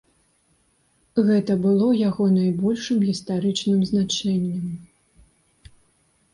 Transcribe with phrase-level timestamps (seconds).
[1.27, 5.73] Гэта было яго найбольшым гістарычным значэннем.